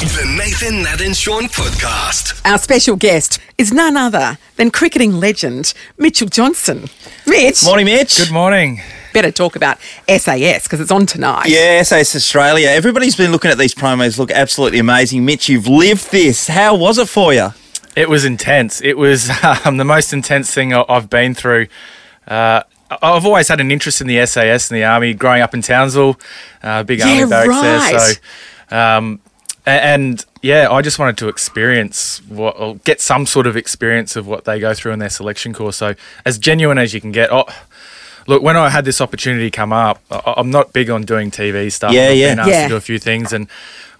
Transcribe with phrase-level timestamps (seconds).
[0.00, 2.40] The Nathan, Nat, and Sean podcast.
[2.44, 6.88] Our special guest is none other than cricketing legend Mitchell Johnson.
[7.26, 8.18] Mitch, Morning, Mitch.
[8.18, 8.80] Good morning.
[9.12, 9.78] better talk about
[10.08, 11.46] SAS because it's on tonight.
[11.46, 12.68] Yeah, SAS Australia.
[12.68, 14.18] Everybody's been looking at these promos.
[14.18, 15.24] Look absolutely amazing.
[15.24, 16.48] Mitch, you've lived this.
[16.48, 17.50] How was it for you?
[17.96, 18.80] It was intense.
[18.82, 19.30] It was
[19.64, 21.68] um, the most intense thing I- I've been through.
[22.26, 25.54] Uh, I- I've always had an interest in the SAS and the Army growing up
[25.54, 26.18] in Townsville,
[26.62, 27.90] uh, big Yeah, Army barracks right.
[27.92, 28.00] there.
[28.70, 29.23] So, um, a-
[29.66, 34.26] and yeah, I just wanted to experience what, or get some sort of experience of
[34.26, 35.76] what they go through in their selection course.
[35.76, 35.94] So,
[36.24, 37.32] as genuine as you can get.
[37.32, 37.44] Oh,
[38.26, 41.70] look, when I had this opportunity come up, I- I'm not big on doing TV
[41.72, 41.92] stuff.
[41.92, 42.30] Yeah, I've yeah.
[42.32, 42.62] been asked Yeah.
[42.64, 43.48] to do a few things, and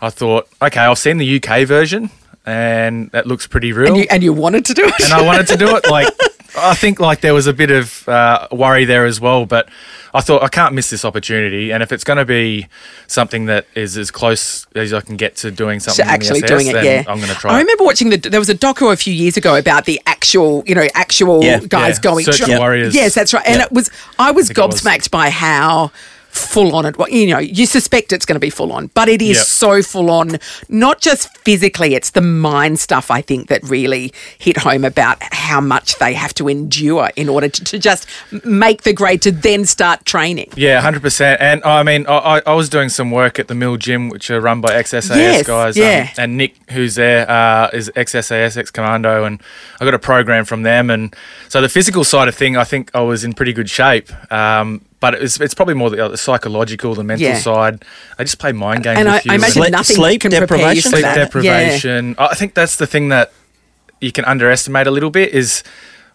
[0.00, 2.10] I thought, okay, I've seen the UK version,
[2.46, 5.00] and that looks pretty real And you, and you wanted to do it.
[5.02, 5.88] and I wanted to do it.
[5.90, 6.08] Like,
[6.70, 9.68] I think like there was a bit of uh, worry there as well, but
[10.12, 11.70] I thought I can't miss this opportunity.
[11.72, 12.68] And if it's going to be
[13.06, 16.12] something that is as close as I can get to doing to something, in the
[16.14, 16.98] actually SS, doing it, then yeah.
[17.10, 17.52] I'm going to try.
[17.52, 17.60] I it.
[17.62, 18.16] remember watching the.
[18.16, 21.60] There was a doco a few years ago about the actual, you know, actual Yeah.
[21.60, 22.24] guys Yeah, going.
[22.24, 22.94] Search tr- and Warriors.
[22.94, 23.46] Yes, that's right.
[23.46, 23.64] And Yeah.
[23.66, 23.90] it was.
[24.18, 24.80] I was think it was.
[24.82, 25.90] gobsmacked by how
[26.30, 27.08] full on it was.
[27.12, 29.46] You know, you suspect it's going to be full on, but it is Yep.
[29.46, 30.38] so full on.
[30.68, 33.08] Not just physically, it's the mind stuff.
[33.08, 37.48] I think that really hit home about how much they have to endure in order
[37.48, 38.06] to, to just
[38.44, 40.48] make the grade to then start training.
[40.56, 41.40] Yeah, hundred percent.
[41.40, 44.30] And I mean, I, I- I was doing some work at the Mill Gym, which
[44.30, 45.76] are run by ex SAS Yes, guys.
[45.76, 46.12] yeah.
[46.18, 49.40] and Nick, who's there, uh, is ex SAS, ex Commando, and
[49.80, 50.90] I got a program from them.
[50.90, 51.14] And
[51.48, 54.10] so the physical side of thing, I think I was in pretty good shape.
[54.32, 57.38] Um, but it's, it's probably more the, the psychological, the mental Yeah.
[57.38, 57.84] side.
[58.18, 58.98] I just play mind games.
[59.00, 59.32] And I, with you.
[59.32, 60.90] I imagine Sleep- nothing sleep can prepare you deprivation?
[60.90, 61.84] for sleep that.
[61.84, 62.14] Yeah.
[62.18, 63.32] I think that's the thing that
[64.00, 65.62] you can underestimate a little bit is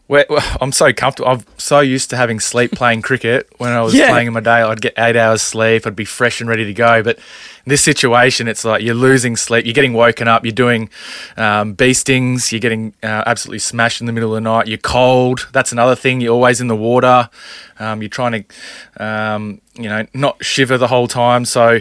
[0.08, 0.26] where
[0.62, 1.30] I'm so comfortable.
[1.32, 3.48] I'm so used to having sleep playing cricket.
[3.58, 4.10] When I was Yeah.
[4.10, 5.86] playing in my day, I'd get eight hours sleep.
[5.86, 7.04] I'd be fresh and ready to go.
[7.04, 9.66] But in this situation, it's like you're losing sleep.
[9.66, 10.44] You're getting woken up.
[10.46, 10.90] You're doing
[11.38, 12.52] um, bee stings.
[12.52, 14.68] You're getting uh, absolutely smashed in the middle of the night.
[14.68, 15.48] You're cold.
[15.52, 16.22] That's another thing.
[16.22, 17.30] You're always in the water.
[17.78, 21.46] Um, you're trying to, um, you know, not shiver the whole time.
[21.46, 21.80] So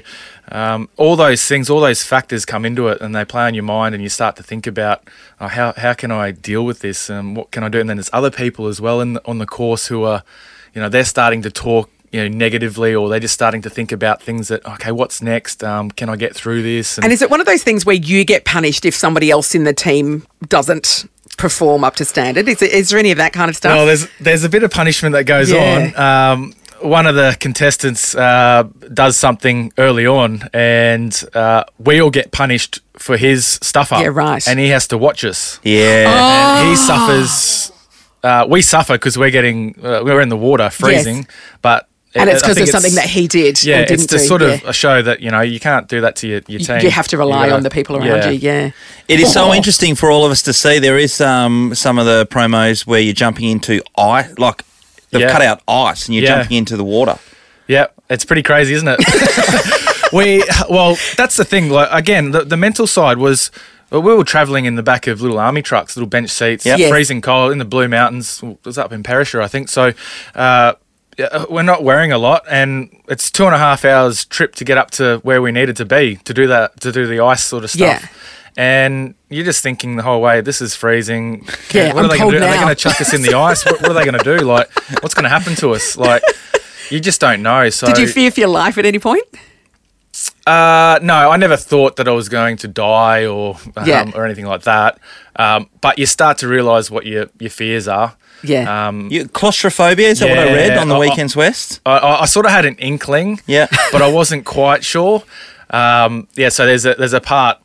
[0.51, 3.65] um, all those things, all those factors come into it, and they play on your
[3.65, 5.03] mind, and you start to think about
[5.41, 7.81] oh, how how can I deal with this, and what can I do?
[7.81, 10.23] And then there's other people as well in the, on the course who are,
[10.75, 11.91] you know, they're starting to talk.
[12.11, 15.63] You know, negatively, or they're just starting to think about things that, okay, what's next?
[15.63, 16.97] Um, can I get through this?
[16.99, 19.65] And is it one of those things where you get punished if somebody else in
[19.65, 22.49] the team doesn't perform up to standard?
[22.49, 23.75] Is, is there any of that kind of stuff?
[23.77, 25.93] Well, there's there's a bit of punishment that goes Yeah.
[25.99, 26.33] on.
[26.41, 32.33] Um, one of the contestants uh, does something early on, and uh, we all get
[32.33, 34.03] punished for his stuff up.
[34.03, 34.47] Yeah, right.
[34.47, 35.61] And he has to watch us.
[35.63, 36.61] Yeah.
[36.61, 37.73] And he suffers.
[38.23, 41.27] Uh, we suffer because we're getting uh, we're in the water freezing,
[41.63, 41.89] but.
[42.15, 43.63] and it's because think of something that he did.
[43.63, 44.25] yeah, or didn't it's to do.
[44.25, 44.71] sort of yeah.
[44.71, 46.81] a show that you know you can't do that to your, your team.
[46.81, 48.39] You have to rely gotta- on the people around you.
[48.39, 48.73] Yeah.
[49.07, 50.81] It is so interesting for all of us to see.
[50.81, 54.65] There is um, some of the promos where you're jumping into ice, like
[55.11, 55.33] they've Yeah.
[55.33, 56.39] cut out ice and you're Yeah.
[56.39, 57.19] jumping into the water.
[57.67, 58.99] Yeah, it's pretty crazy, isn't it?
[60.13, 61.69] we well, that's the thing.
[61.71, 63.51] Like again, the, the mental side was
[63.91, 66.79] well, we were traveling in the back of little army trucks, little bench seats, Yep.
[66.79, 66.91] Yes.
[66.91, 68.41] freezing cold in the Blue Mountains.
[68.43, 69.69] It was up in Perisher, I think.
[69.69, 69.93] So.
[70.35, 70.75] Uh,
[71.51, 74.79] we're not wearing a lot, and it's two and a half hours trip to get
[74.79, 77.65] up to where we needed to be to do that to do the ice sort
[77.65, 78.03] of stuff.
[78.03, 78.09] Yeah.
[78.59, 81.47] And you're just thinking the whole way, this is freezing.
[81.73, 82.45] Yeah, what I'm are they going to do?
[82.45, 82.65] Are they now.
[82.65, 83.65] going to chuck us in the ice?
[83.65, 84.45] What, what are they going to do?
[84.45, 84.69] Like,
[85.01, 85.97] what's going to happen to us?
[85.97, 86.23] Like,
[86.91, 87.71] you just don't know.
[87.71, 89.23] So Did you fear for your life at any point?
[90.47, 94.11] uh, no, I never thought that I was going to die or um, Yeah.
[94.15, 94.99] or anything like that.
[95.37, 98.17] Um, but you start to realise what your your fears are.
[98.43, 98.89] Yeah.
[98.89, 101.81] Um, You, claustrophobia, is that what I read on the I- I- Weekends West?
[101.87, 103.67] I, I, I sort of had an inkling, Yeah.
[103.93, 105.23] but I wasn't quite sure.
[105.71, 107.59] Um, yeah, so there's a there's a part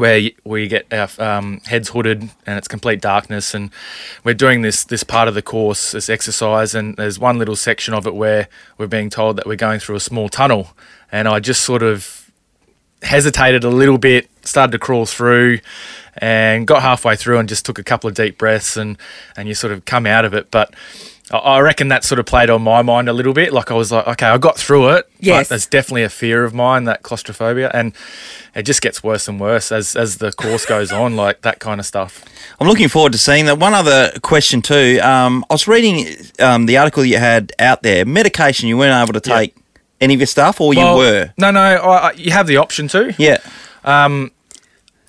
[0.00, 3.70] where we get our um, heads hooded and it's complete darkness, and
[4.24, 7.94] we're doing this this part of the course, this exercise, and there's one little section
[7.94, 10.70] of it where we're being told that we're going through a small tunnel,
[11.12, 12.30] and I just sort of
[13.02, 15.60] hesitated a little bit, started to crawl through,
[16.16, 18.96] and got halfway through and just took a couple of deep breaths, and
[19.36, 20.74] and you sort of come out of it, but.
[21.38, 23.52] I- reckon that sort of played on my mind a little bit.
[23.52, 25.08] Like I was like, okay, I got through it.
[25.20, 25.44] Yes.
[25.44, 27.92] But there's definitely a fear of mine, that claustrophobia, and
[28.54, 31.78] it just gets worse and worse as as the course goes on, like that kind
[31.80, 32.24] of stuff.
[32.60, 33.58] I'm looking forward to seeing that.
[33.58, 34.98] One other question too.
[35.02, 38.04] Um, I was reading um, the article you had out there.
[38.04, 39.36] Medication, you weren't able to Yeah.
[39.36, 39.54] take
[40.00, 41.32] any of your stuff, or Well, you were?
[41.38, 43.14] No, no, I, I- you have the option to.
[43.18, 43.38] Yeah.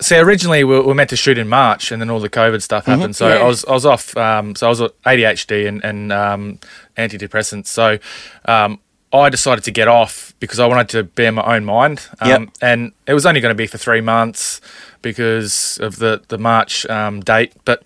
[0.02, 2.86] So originally we were meant to shoot in March, and then all the COVID stuff
[2.86, 3.16] happened.
[3.16, 3.36] So Yeah.
[3.36, 4.16] I was I was off.
[4.16, 6.58] Um, so I was ADHD and and um,
[6.96, 7.68] antidepressants.
[7.68, 7.98] So
[8.44, 8.80] um,
[9.12, 12.08] I decided to get off because I wanted to bear my own mind.
[12.20, 12.48] Um, Yep.
[12.62, 14.60] And it was only going to be for three months
[15.02, 17.52] because of the, the March um, date.
[17.64, 17.82] But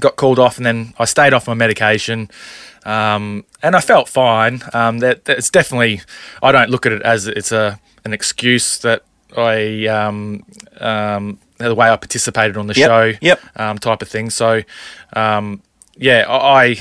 [0.00, 2.30] got called off and then I stayed off my medication.
[2.84, 4.62] Um, and I felt fine.
[4.72, 6.00] Um, that, that it's definitely,
[6.42, 9.04] I don't look at it as it's a an excuse that
[9.36, 10.44] I, um,
[10.80, 13.40] um, the way I participated on the Yep, show yep.
[13.56, 14.30] um, type of thing.
[14.30, 14.62] So,
[15.14, 15.62] um,
[15.96, 16.76] yeah, I,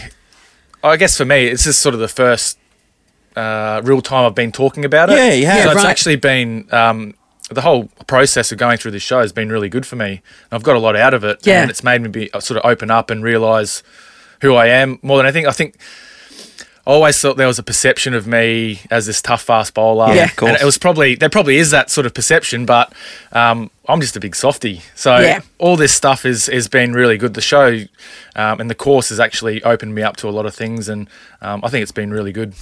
[0.83, 2.57] I guess for me, it's just sort of the first
[3.35, 5.17] uh, real time I've been talking about it.
[5.17, 5.63] Yeah, you have.
[5.63, 7.13] So Yeah, it's actually been um,
[7.49, 10.21] the whole process of going through this show has been really good for me.
[10.51, 11.45] I've got a lot out of it.
[11.45, 11.61] Yeah.
[11.61, 13.83] and it's made me be uh, sort of open up and realize
[14.41, 15.47] who I am more than anything.
[15.47, 15.77] I think.
[16.91, 20.13] I always thought there was a perception of me as this tough, fast bowler.
[20.13, 20.49] Yeah, of course.
[20.51, 22.91] And it was probably there probably is that sort of perception, but
[23.31, 24.81] um, I'm just a big softy.
[24.93, 25.39] So Yeah.
[25.57, 27.33] all this stuff is has been really good.
[27.33, 27.79] The show
[28.35, 31.07] um, and the course has actually opened me up to a lot of things, and
[31.41, 32.55] um, I think it's been really good.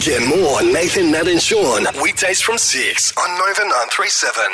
[0.00, 4.44] Get more Nathan, Nat, and Sean weekdays from 6 on Nova 937.